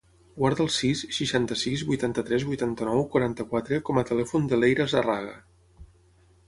[0.35, 5.39] Guarda el sis, seixanta-sis, vuitanta-tres, vuitanta-nou, quaranta-quatre com a telèfon de l'Eira Zarraga.